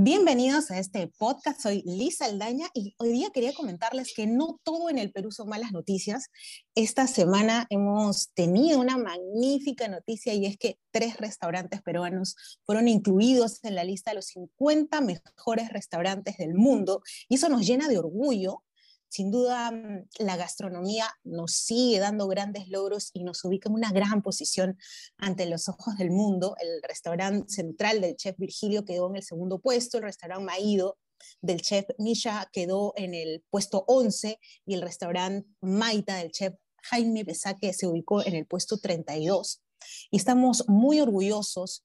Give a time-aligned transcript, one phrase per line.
[0.00, 1.60] Bienvenidos a este podcast.
[1.60, 5.48] Soy Lisa Aldaña y hoy día quería comentarles que no todo en el Perú son
[5.48, 6.28] malas noticias.
[6.76, 13.58] Esta semana hemos tenido una magnífica noticia y es que tres restaurantes peruanos fueron incluidos
[13.64, 17.98] en la lista de los 50 mejores restaurantes del mundo y eso nos llena de
[17.98, 18.62] orgullo
[19.08, 23.90] sin duda, mm, la gastronomía nos sigue dando grandes logros y nos ubica en una
[23.92, 24.78] gran posición
[25.16, 26.54] ante los ojos del mundo.
[26.60, 30.98] El restaurante central del chef Virgilio quedó en el segundo puesto, el restaurante Maído
[31.40, 37.24] del chef Misha quedó en el puesto 11 y el restaurante Maita del chef Jaime
[37.24, 39.62] Besaque se ubicó en el puesto 32.
[40.10, 41.84] Y estamos muy orgullosos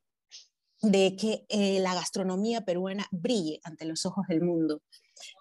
[0.81, 4.81] de que eh, la gastronomía peruana brille ante los ojos del mundo.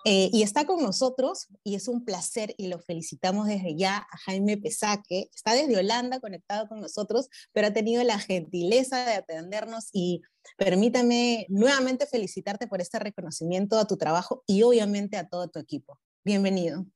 [0.05, 4.17] Eh, y está con nosotros y es un placer y lo felicitamos desde ya a
[4.25, 5.29] Jaime Pesaque.
[5.35, 10.23] Está desde Holanda conectado con nosotros, pero ha tenido la gentileza de atendernos y
[10.57, 15.99] permítame nuevamente felicitarte por este reconocimiento a tu trabajo y obviamente a todo tu equipo.
[16.25, 16.87] Bienvenido.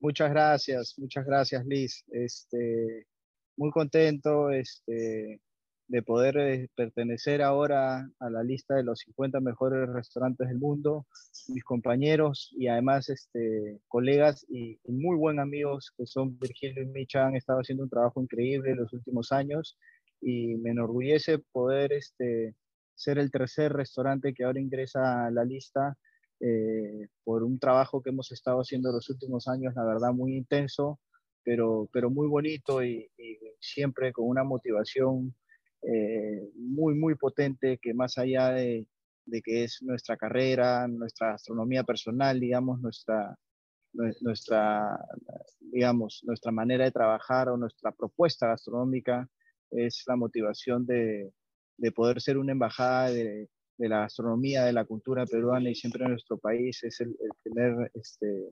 [0.00, 2.04] Muchas gracias, muchas gracias Liz.
[2.10, 3.06] Este,
[3.56, 5.40] muy contento, este,
[5.88, 11.06] de poder eh, pertenecer ahora a la lista de los 50 mejores restaurantes del mundo,
[11.48, 17.26] mis compañeros y además este, colegas y, muy buen amigos que son Virgilio y Micha
[17.26, 19.78] han estado haciendo un trabajo increíble en los últimos años
[20.20, 22.56] y me enorgullece poder este,
[22.94, 25.96] ser el tercer restaurante que ahora ingresa a la lista
[26.40, 30.98] eh, por un trabajo que hemos estado haciendo los últimos años, la verdad muy intenso,
[31.44, 33.08] pero, pero muy bonito y
[33.60, 35.34] siempre con una motivación
[35.82, 38.86] eh, muy, muy potente que más allá de,
[39.26, 43.36] de, que es nuestra carrera, nuestra astronomía personal, digamos, nuestra,
[44.20, 44.98] nuestra,
[45.60, 49.28] digamos, nuestra manera de trabajar o nuestra propuesta gastronómica
[49.70, 51.32] es la motivación de,
[51.76, 56.04] de poder ser una embajada de, de, la gastronomía, de la cultura peruana y siempre
[56.04, 58.50] en nuestro país es el, tener este,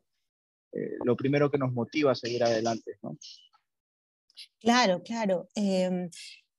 [0.72, 3.16] eh, lo primero que nos motiva a seguir adelante, ¿no?
[4.60, 5.48] Claro, claro.
[5.54, 6.10] Eh,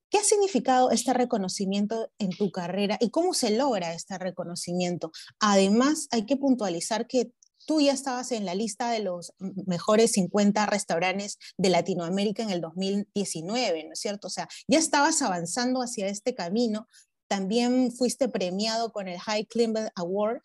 [0.09, 5.11] ¿Qué ha significado este reconocimiento en tu carrera y cómo se logra este reconocimiento?
[5.39, 7.31] Además, hay que puntualizar que
[7.65, 12.61] tú ya estabas en la lista de los mejores 50 restaurantes de Latinoamérica en el
[12.61, 14.27] 2019, ¿no es cierto?
[14.27, 16.87] O sea, ya estabas avanzando hacia este camino.
[17.27, 20.41] También fuiste premiado con el High Climber Award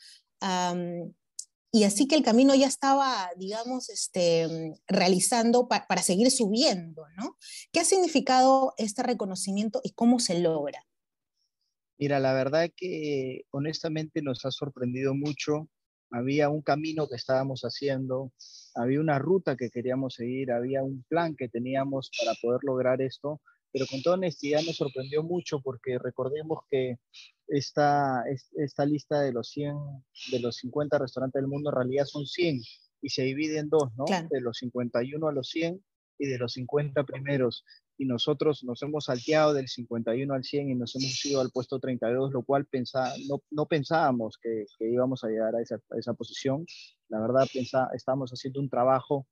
[1.73, 7.37] y así que el camino ya estaba, digamos, este, realizando para seguir subiendo, ¿no?
[7.73, 10.85] ¿Qué ha significado este reconocimiento y cómo se logra?
[11.97, 15.69] Mira, la verdad que honestamente nos ha sorprendido mucho.
[16.11, 18.33] Había un camino que estábamos haciendo,
[18.75, 23.41] había una ruta que queríamos seguir, había un plan que teníamos para poder lograr esto,
[23.73, 26.99] pero con toda honestidad nos sorprendió mucho porque recordemos que
[27.49, 28.25] esta,
[28.57, 29.77] esta lista de los 100,
[30.33, 32.61] de los 50 restaurantes del mundo en realidad son 100
[33.03, 34.05] y se divide en dos, ¿no?
[34.31, 35.83] De los 51 a los 100
[36.19, 37.65] y de los 50 primeros.
[37.97, 41.79] Y nosotros nos hemos salteado del 51 al 100 y nos hemos ido al puesto
[41.79, 45.99] 32, lo cual pensa, no, no pensábamos que, que, íbamos a llegar a esa, a
[45.99, 46.65] esa posición.
[47.09, 49.27] La verdad, pensa, estamos haciendo un trabajo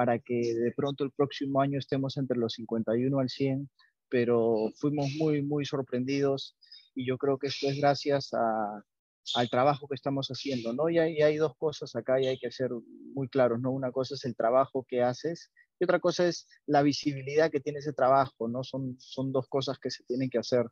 [0.00, 3.68] para que de pronto el próximo año estemos entre los 51 al 100,
[4.08, 6.56] pero fuimos muy, muy sorprendidos
[6.94, 10.88] y yo creo que esto es gracias al trabajo que estamos haciendo, ¿no?
[10.88, 12.70] Y hay, hay, dos cosas acá y hay que ser
[13.14, 13.72] muy claros, ¿no?
[13.72, 17.80] Una cosa es el trabajo que haces y otra cosa es la visibilidad que tiene
[17.80, 18.64] ese trabajo, ¿no?
[18.64, 20.64] Son, son dos cosas que se tienen que hacer,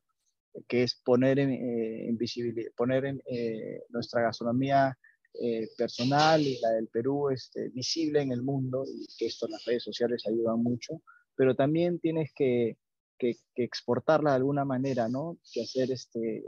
[0.67, 4.97] que es poner en, eh, visibilidad, poner en, eh, nuestra gastronomía
[5.34, 9.65] eh, personal y la del Perú este, visible en el mundo y que esto las
[9.65, 11.03] redes sociales ayuda mucho,
[11.37, 12.77] pero también tienes que,
[13.19, 15.38] que, exportarla de alguna manera, ¿no?
[15.53, 16.44] Que hacer este, eh,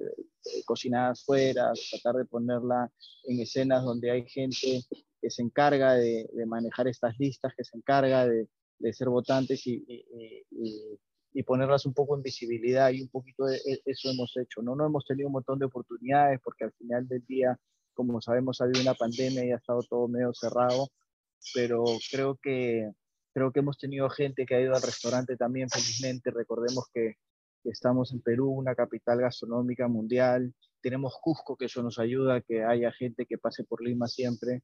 [0.64, 2.90] cocinadas fuera, tratar de ponerla
[3.24, 4.80] en escenas donde hay gente
[5.20, 8.48] que se encarga de, manejar estas listas, que se encarga de,
[8.78, 10.44] de ser votantes y, y,
[11.32, 14.74] y, ponerlas un poco en visibilidad y un poquito de e, eso hemos hecho, ¿no?
[14.74, 17.58] No hemos tenido un montón de oportunidades porque al final del día
[18.06, 20.88] como sabemos, ha habido una pandemia y ha estado todo medio cerrado,
[21.54, 22.90] pero creo que,
[23.34, 26.30] creo que hemos tenido gente que ha ido al restaurante también, felizmente.
[26.30, 27.14] Recordemos que,
[27.64, 30.54] estamos en Perú, una capital gastronómica mundial.
[30.80, 34.62] Tenemos Cusco, que eso nos ayuda, que haya gente que pase por Lima siempre.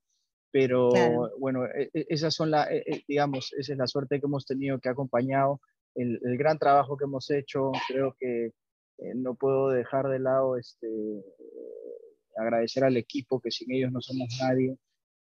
[0.50, 0.91] Pero
[1.39, 4.79] bueno, e, e, esas son la, e, digamos, esa es la suerte que hemos tenido
[4.79, 5.61] que ha acompañado
[5.94, 7.71] el, el gran trabajo que hemos hecho.
[7.87, 8.53] Creo que
[8.99, 10.89] eh, no puedo dejar de lado este,
[12.37, 14.77] agradecer al equipo, que sin ellos no somos nadie.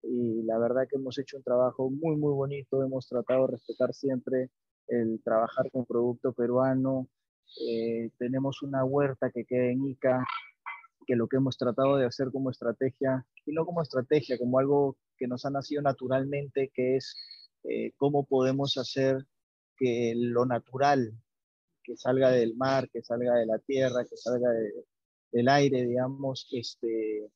[0.03, 2.83] Y la verdad que hemos hecho un trabajo muy, muy bonito.
[2.83, 4.51] Hemos tratado de respetar siempre
[4.89, 7.09] el trabajar con producto peruano.
[7.61, 10.25] Eh, tenemos una huerta que queda en Ica,
[11.07, 14.97] que lo que hemos tratado de hacer como estrategia, y no como estrategia, como algo
[15.17, 17.17] que nos ha nacido naturalmente, que es
[17.65, 19.27] eh, cómo podemos hacer
[19.77, 21.13] que lo natural,
[21.83, 24.51] que salga del mar, que salga de la tierra, que salga
[25.33, 27.31] del aire, digamos, este,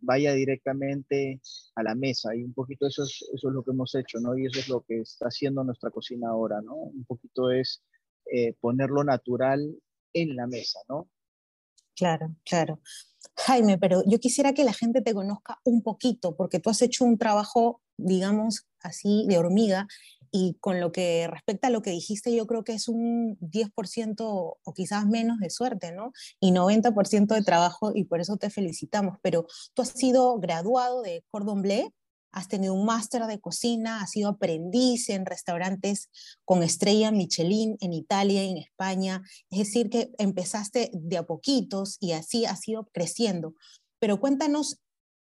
[0.00, 1.40] vaya directamente
[1.74, 2.34] a la mesa.
[2.34, 4.36] Y un poquito eso es, eso es lo que hemos hecho, ¿no?
[4.36, 6.74] Y eso es lo que está haciendo nuestra cocina ahora, ¿no?
[6.74, 7.82] Un poquito es
[8.32, 9.76] eh, poner lo natural
[10.12, 11.08] en la mesa, ¿no?
[11.96, 12.80] Claro, claro.
[13.36, 17.04] Jaime, pero yo quisiera que la gente te conozca un poquito, porque tú has hecho
[17.04, 19.86] un trabajo, digamos, así de hormiga,
[20.36, 24.16] y con lo que respecta a lo que dijiste, yo creo que es un 10%
[24.18, 26.10] o quizás menos de suerte, ¿no?
[26.40, 29.18] Y 90% de trabajo, y por eso te felicitamos.
[29.22, 31.88] Pero tú has sido graduado de Cordon Bleu,
[32.32, 36.10] has tenido un máster de cocina, has sido aprendiz en restaurantes
[36.44, 39.22] con estrella Michelin en Italia y en España.
[39.50, 43.54] Es decir, que empezaste de a poquitos y así has ido creciendo.
[44.00, 44.80] Pero cuéntanos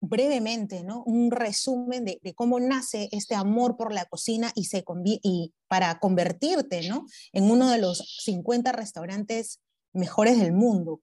[0.02, 1.04] brevemente, ¿no?
[1.04, 4.84] Un resumen de, cómo nace este amor por la cocina y, se
[5.24, 7.06] y para convertirte, ¿no?
[7.32, 9.62] En uno de los 50 restaurantes
[9.94, 11.02] mejores del mundo.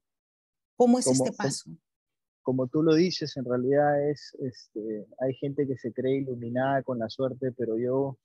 [0.77, 1.71] ¿Cómo es este paso?
[2.49, 6.99] como tú lo dices, en realidad es, este, hay gente que se cree iluminada con
[6.99, 8.17] la suerte, pero yo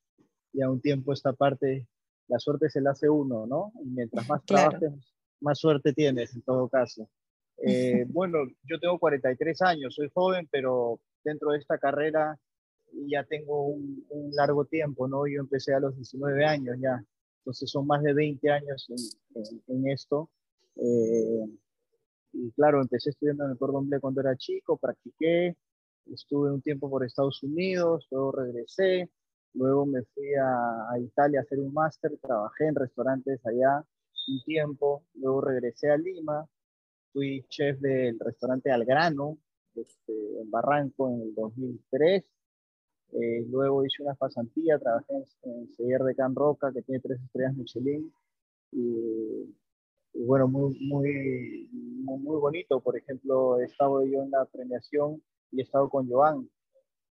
[0.53, 1.89] ya un tiempo esta parte,
[2.29, 3.73] la suerte se la hace uno, ¿no?
[3.83, 4.93] Y mientras más trabajes,
[5.41, 7.09] más suerte tienes en todo caso.
[7.65, 12.37] Eh, bueno, yo tengo 43 años, soy joven, pero dentro de esta carrera
[13.07, 15.25] ya tengo un, largo tiempo, ¿no?
[15.27, 17.03] Yo empecé a los 19 años ya,
[17.39, 18.87] entonces son más de 20 años
[19.67, 20.29] en, esto.
[20.75, 21.45] Eh,
[22.33, 25.55] y claro, empecé estudiando en el Cordon Bleu cuando era chico, practiqué,
[26.11, 29.09] estuve un tiempo por Estados Unidos, luego regresé,
[29.53, 33.85] luego me fui a, Italia a hacer un máster, trabajé en restaurantes allá
[34.27, 36.47] un tiempo, luego regresé a Lima,
[37.13, 39.37] fui chef del restaurante Algrano
[39.75, 42.23] este, en Barranco en el 2003.
[43.13, 45.13] Eh, luego hice una pasantía, trabajé
[45.43, 48.11] en, en de Can Roca, que tiene tres estrellas Michelin.
[48.71, 49.55] Y
[50.25, 52.79] bueno, muy, muy, muy, bonito.
[52.81, 55.21] Por ejemplo, he estado yo en la premiación
[55.51, 56.49] y he estado con Joan,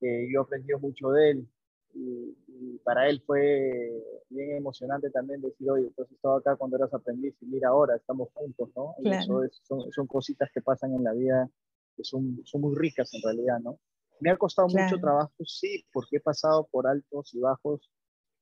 [0.02, 1.48] yo aprendí mucho de él.
[1.94, 2.36] Y,
[2.84, 3.92] para él fue
[4.30, 8.30] bien emocionante también decir, oye, pues estaba acá cuando eras aprendiz y mira ahora, estamos
[8.34, 8.96] juntos, ¿no?
[9.00, 11.50] Y eso son, son, cositas que pasan en la vida
[11.96, 13.80] que son, son muy ricas en realidad, ¿no?
[14.20, 17.90] Me ha costado mucho trabajo, sí, porque he pasado por altos y bajos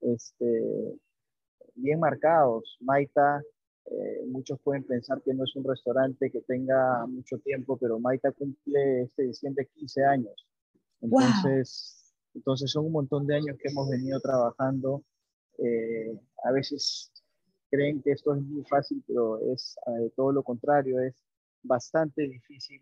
[0.02, 1.00] este,
[1.76, 2.78] bien marcados.
[2.82, 3.42] Maita
[3.86, 8.32] eh, muchos pueden pensar que no es un restaurante que tenga mucho tiempo, pero Maita
[8.32, 10.48] cumple este diciembre 15 años.
[11.02, 12.01] Entonces,
[12.34, 15.04] entonces son un montón de años que hemos venido trabajando.
[15.58, 17.12] Eh, a veces
[17.70, 21.16] creen que esto es muy fácil, pero es eh, todo lo contrario, es
[21.64, 22.82] bastante difícil.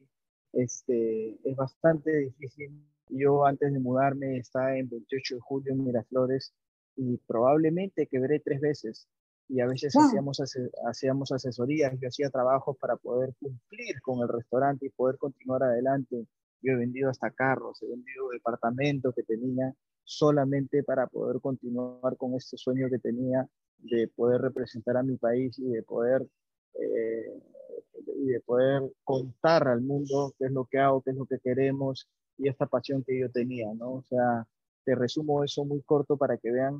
[0.53, 2.83] Este, es bastante difícil.
[3.09, 6.53] Yo antes de mudarme estaba en 28 de julio en Miraflores
[6.95, 9.07] y probablemente quebré tres veces
[9.47, 10.39] y a veces hacíamos,
[10.85, 16.27] hacíamos asesorías, yo hacía trabajos para poder cumplir con el restaurante y poder continuar adelante.
[16.61, 19.73] Yo he vendido hasta carros, he vendido departamentos que tenía
[20.03, 23.47] solamente para poder continuar con este sueño que tenía
[23.77, 26.27] de poder representar a mi país y de poder,
[26.73, 27.39] eh,
[28.17, 31.39] y de poder contar al mundo qué es lo que hago, qué es lo que
[31.39, 33.93] queremos y esta pasión que yo tenía, ¿no?
[33.95, 34.45] O sea,
[34.83, 36.79] te resumo eso muy corto para que vean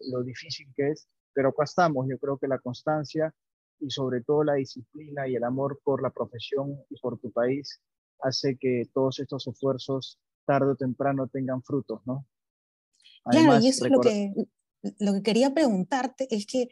[0.00, 2.06] lo difícil que es pero acá estamos.
[2.08, 3.34] Yo creo que la constancia
[3.78, 7.80] y sobre todo la disciplina y el amor por la profesión y por tu país
[8.22, 12.26] hace que todos estos esfuerzos tarde o temprano tengan frutos, ¿no?
[13.24, 14.32] claro, y eso es lo que,
[14.98, 16.68] lo que quería preguntarte, es que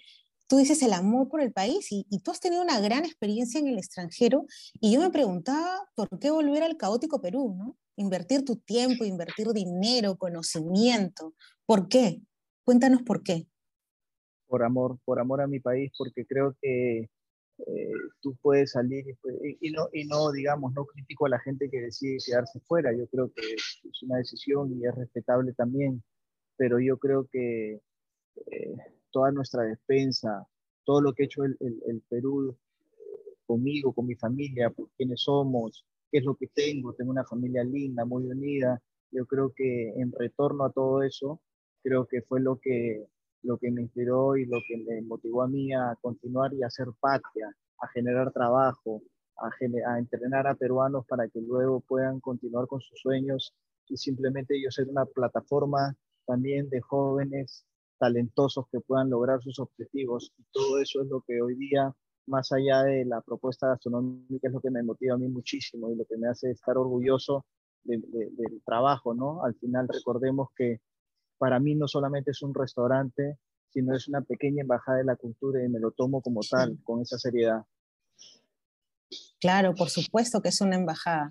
[0.47, 3.61] tú dices el amor por el país y, y, tú has tenido una gran experiencia
[3.61, 4.47] en el extranjero
[4.81, 7.77] y yo me preguntaba por qué volver al caótico Perú, ¿no?
[7.97, 11.35] Invertir tu tiempo, invertir dinero, conocimiento.
[11.67, 12.23] ¿Por qué?
[12.65, 13.47] Cuéntanos por qué
[14.49, 17.09] por amor, por amor a mi país, porque creo que
[17.67, 19.05] eh, tú puedes salir
[19.61, 23.07] y, no, y no, digamos, no critico a la gente que decide quedarse fuera, yo
[23.09, 26.03] creo que es una decisión y es respetable también,
[26.57, 27.81] pero yo creo que
[28.47, 28.77] eh,
[29.11, 30.47] toda nuestra defensa,
[30.85, 32.57] todo lo que ha hecho el, el, Perú
[33.47, 37.65] conmigo, con mi familia, por quiénes somos, qué es lo que tengo, tengo una familia
[37.65, 41.41] linda, muy unida, yo creo que en retorno a todo eso,
[41.83, 43.07] creo que fue lo que
[43.43, 46.67] lo que me inspiró y lo que me motivó a mí a continuar y a
[46.67, 49.03] hacer patria, a generar trabajo,
[49.37, 49.49] a,
[49.93, 53.55] a entrenar a peruanos para que luego puedan continuar con sus sueños
[53.89, 55.95] y simplemente yo ser una plataforma
[56.27, 57.65] también de jóvenes
[57.99, 60.33] talentosos que puedan lograr sus objetivos.
[60.39, 61.95] Y todo eso es lo que hoy día
[62.27, 65.97] más allá de la propuesta gastronómica, es lo que me motiva a mí muchísimo y
[65.97, 67.47] lo que me hace estar orgulloso
[67.85, 69.43] del trabajo, ¿no?
[69.45, 70.81] Al final recordemos que
[71.39, 73.39] para mí no solamente es un restaurante,
[73.71, 77.01] sino es una pequeña embajada de la cultura y me lo tomo como tal, con
[77.01, 77.63] esa seriedad.
[79.41, 81.31] Claro, por supuesto que es una embajada.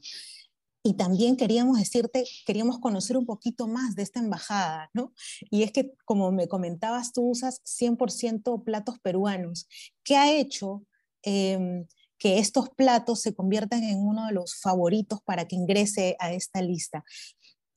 [0.83, 5.13] Y también queríamos decirte, queríamos conocer un poquito más de esta embajada, ¿no?
[5.51, 9.67] Y es que, como me comentabas, tú usas 100% platos peruanos.
[10.03, 10.85] ¿Qué ha hecho
[11.23, 11.85] em,
[12.17, 16.61] que estos platos se conviertan en uno de los favoritos para que ingrese a esta
[16.61, 17.03] lista?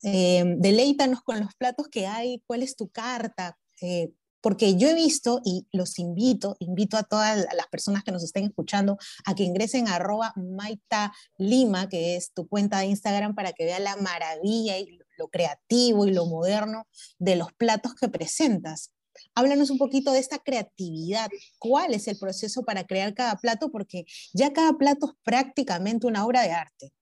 [0.03, 4.95] Eh, deleítanos con los platos que hay, cuál es tu carta, eh, porque yo he
[4.95, 9.43] visto y los invito, invito a todas las personas que nos estén escuchando a que
[9.43, 13.95] ingresen a arroba Maita Lima, que es tu cuenta de Instagram, para que vean la
[13.97, 16.87] maravilla y lo creativo y lo moderno
[17.19, 18.91] de los platos que presentas.
[19.35, 21.29] Háblanos un poquito de esta creatividad.
[21.59, 23.71] ¿Cuál es el proceso para crear cada plato?
[23.71, 26.93] Porque ya cada plato es prácticamente una obra de arte.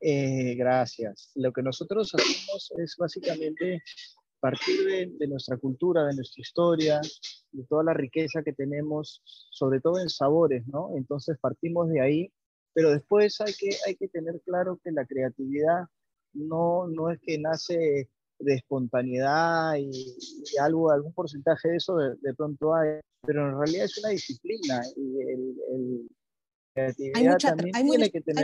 [0.00, 1.32] Eh, gracias.
[1.34, 3.82] Lo que nosotros hacemos es básicamente
[4.40, 7.00] partir de, nuestra cultura, de nuestra historia,
[7.50, 10.90] de toda la riqueza que tenemos, sobre todo en sabores, ¿no?
[10.96, 12.32] Entonces partimos de ahí,
[12.72, 15.86] pero después hay que, hay que tener claro que la creatividad
[16.32, 19.90] no, no es que nace de espontaneidad y,
[20.60, 25.20] algo, algún porcentaje de eso de, pronto hay, pero en realidad es una disciplina y
[25.22, 26.08] el,
[26.80, 27.84] hay, mucha, hay,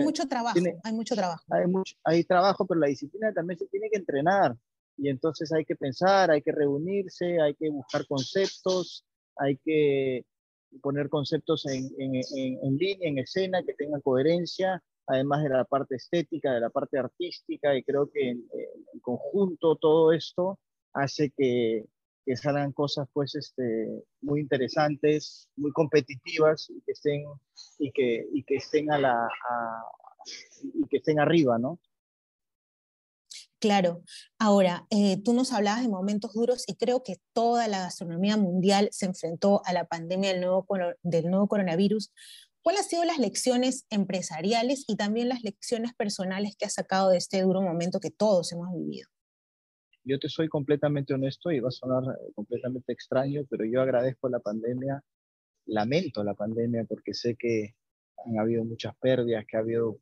[0.03, 1.45] mucho trabajo, hay mucho trabajo.
[1.51, 4.57] Hay, mucho, hay trabajo, pero la disciplina también se tiene que entrenar
[4.97, 9.05] y entonces hay que pensar, hay que reunirse, hay que buscar conceptos,
[9.37, 10.25] hay que
[10.83, 15.97] poner conceptos en, en, en, línea, en escena, que tengan coherencia, además de la parte
[15.97, 18.45] estética, de la parte artística, y creo que en,
[19.01, 20.59] conjunto todo esto
[20.93, 21.87] hace que,
[22.25, 27.25] que, salgan cosas pues este, muy interesantes, muy competitivas y que estén,
[27.79, 29.29] y que, y que estén a la...
[30.63, 31.79] y que estén arriba, ¿no?
[33.65, 34.03] Claro.
[34.39, 38.91] Ahora, eh, tú nos hablabas de momentos duros y creo que toda la gastronomía mundial
[38.93, 40.67] se enfrentó a la pandemia del nuevo,
[41.03, 42.13] del nuevo coronavirus.
[42.61, 47.17] ¿Cuáles han sido las lecciones empresariales y también las lecciones personales que has sacado de
[47.17, 49.09] este duro momento que todos hemos vivido?
[50.05, 54.29] Yo te soy completamente honesto y va a sonar eh, completamente extraño, pero yo agradezco
[54.29, 55.03] la pandemia,
[55.67, 57.75] lamento la pandemia porque sé que
[58.27, 59.99] han habido muchas pérdidas, que ha habido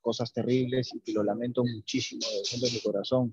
[0.00, 3.30] cosas terribles y que lo lamento muchísimo de mi corazón,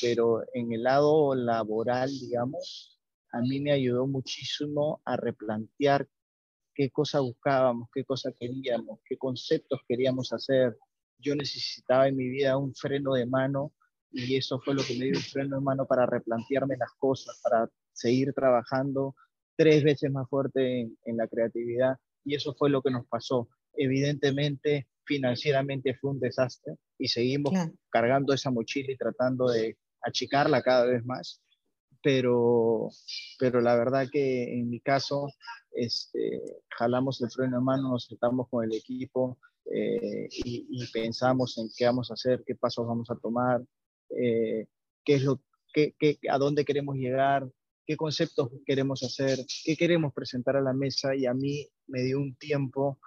[0.00, 2.98] pero en el lado laboral, digamos,
[3.32, 6.08] a mí me ayudó muchísimo a replantear
[6.74, 10.76] qué cosa buscábamos, qué cosa queríamos, qué conceptos queríamos hacer.
[11.18, 13.72] Yo necesitaba en mi vida un freno de mano
[14.10, 17.40] y eso fue lo que me dio un freno de mano para replantearme las cosas,
[17.42, 19.14] para seguir trabajando
[19.56, 23.48] tres veces más fuerte en, en la creatividad y eso fue lo que nos pasó.
[23.74, 27.52] Evidentemente, financieramente fue un desastre y seguimos
[27.90, 31.42] cargando esa mochila y tratando de achicarla cada vez más.
[32.02, 32.90] Pero,
[33.38, 35.28] pero la verdad que en mi caso,
[35.72, 41.68] este, jalamos el freno en mano, nos sentamos con el equipo eh, y, pensamos en
[41.76, 43.62] qué vamos a hacer, qué pasos vamos a tomar,
[44.10, 44.66] eh,
[45.04, 45.40] qué es lo,
[45.72, 47.48] qué, qué, a dónde queremos llegar,
[47.86, 52.18] qué conceptos queremos hacer, qué queremos presentar a la mesa y a mí me dio
[52.18, 52.98] un tiempo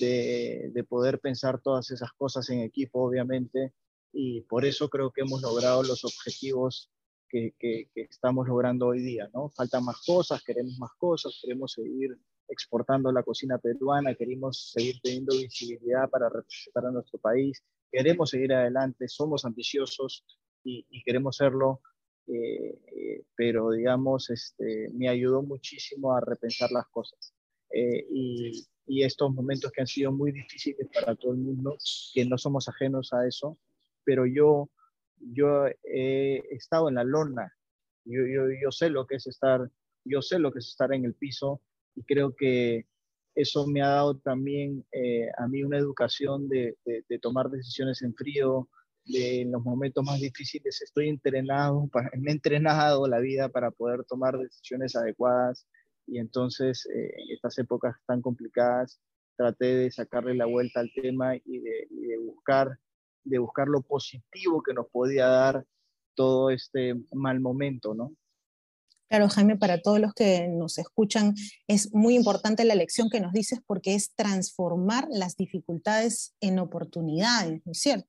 [0.00, 3.74] de, de, poder pensar todas esas cosas en equipo, obviamente,
[4.12, 6.90] y por eso creo que hemos logrado los objetivos
[7.28, 9.50] que, que, estamos logrando hoy día, ¿no?
[9.50, 12.16] Faltan más cosas, queremos más cosas, queremos seguir
[12.48, 18.52] exportando la cocina peruana, queremos seguir teniendo visibilidad para representar a nuestro país, queremos seguir
[18.54, 20.24] adelante, somos ambiciosos
[20.68, 21.80] y, y queremos serlo
[22.28, 27.34] eh, pero digamos, este, me ayudó muchísimo a repensar las cosas.
[27.70, 31.76] Eh, y, y, estos momentos que han sido muy difíciles para todo el mundo,
[32.14, 33.58] que no somos ajenos a eso,
[34.04, 34.70] pero yo,
[35.18, 37.54] yo he estado en la lona,
[38.04, 39.70] yo, yo, yo sé lo que es estar,
[40.04, 41.60] yo sé lo que es estar en el piso
[41.94, 42.86] y creo que
[43.34, 48.02] eso me ha dado también eh, a mí una educación de, de, de, tomar decisiones
[48.02, 48.68] en frío,
[49.08, 51.88] en los momentos más difíciles estoy entrenado,
[52.18, 55.66] me he entrenado la vida para poder tomar decisiones adecuadas
[56.06, 59.00] y entonces eh, estas épocas tan complicadas
[59.36, 62.78] traté de sacarle la vuelta al tema y de, buscar,
[63.24, 65.64] de buscar lo positivo que nos podía dar
[66.14, 68.12] todo este mal momento, ¿no?
[69.08, 71.34] Claro, Jaime, para todos los que nos escuchan,
[71.66, 77.62] es muy importante la lección que nos dices porque es transformar las dificultades en oportunidades,
[77.64, 78.08] ¿no es cierto?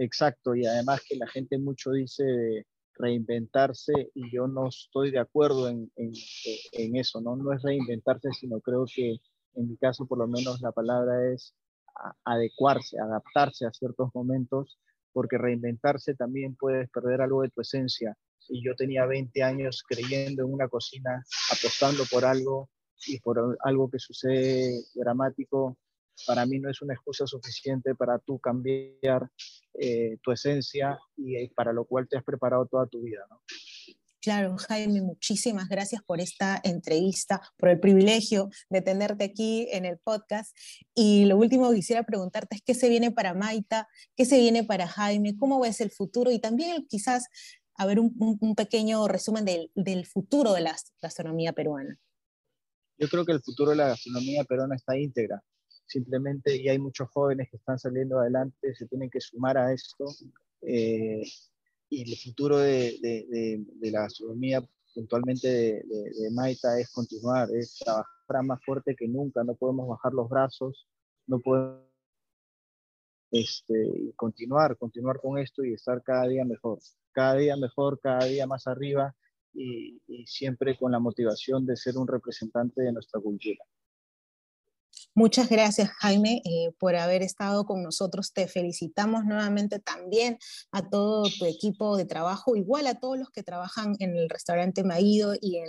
[0.00, 2.64] Exacto, y además que la gente mucho dice
[2.94, 7.34] reinventarse y yo no estoy de acuerdo en, en, eso, ¿no?
[7.36, 9.16] No es reinventarse, sino creo que
[9.54, 11.52] En mi caso, por lo menos, la palabra es
[12.24, 14.78] adecuarse, adaptarse a ciertos momentos,
[15.12, 18.16] porque reinventarse también puedes perder algo de tu esencia.
[18.48, 22.70] Y yo tenía 20 años creyendo en una cocina, apostando por algo
[23.04, 25.76] y por algo que sucede dramático,
[26.26, 29.30] para mí no es una excusa suficiente para tú cambiar
[29.74, 33.20] eh, tu esencia y eh, para lo cual te has preparado toda tu vida.
[33.30, 33.40] ¿no?
[34.20, 39.98] Claro, Jaime, muchísimas gracias por esta entrevista, por el privilegio de tenerte aquí en el
[39.98, 40.56] podcast.
[40.94, 44.64] Y lo último que quisiera preguntarte es qué se viene para Maita, qué se viene
[44.64, 47.28] para Jaime, cómo ves el futuro y también quizás
[47.76, 51.96] a ver un, pequeño resumen del, del futuro de la gastronomía peruana.
[52.98, 55.44] Yo creo que el futuro de la gastronomía peruana está íntegra
[55.88, 60.04] simplemente y hay muchos jóvenes que están saliendo adelante, se tienen que sumar a esto
[60.62, 61.22] eh,
[61.88, 64.62] y el futuro de, de, la gastronomía
[64.94, 70.28] puntualmente de, Maita es continuar, es trabajar más fuerte que nunca, no podemos bajar los
[70.28, 70.86] brazos,
[71.26, 71.88] no podemos
[73.30, 76.78] este, continuar, continuar con esto y estar cada día mejor,
[77.12, 79.14] cada día mejor, cada día más arriba
[79.54, 83.64] y siempre con la motivación de ser un representante de nuestra cultura.
[85.18, 88.32] Muchas gracias, Jaime, eh, por haber estado con nosotros.
[88.32, 90.38] Te felicitamos nuevamente también
[90.70, 94.84] a todo tu equipo de trabajo, igual a todos los que trabajan en el restaurante
[94.84, 95.66] Maído y en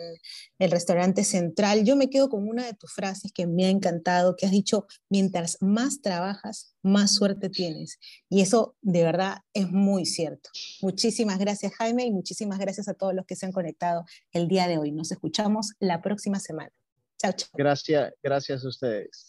[0.59, 1.83] el restaurante Central.
[1.83, 4.85] Yo me quedo con una de tus frases que me ha encantado, que has dicho,
[5.09, 7.97] mientras más trabajas, más suerte tienes.
[8.29, 10.51] Y eso de verdad es muy cierto.
[10.83, 14.67] Muchísimas gracias, Jaime, y muchísimas gracias a todos los que se han conectado el día
[14.67, 14.91] de hoy.
[14.91, 16.71] Nos escuchamos la próxima semana.
[17.17, 17.49] Chao, chao.
[17.55, 19.28] Gracias, gracias a ustedes.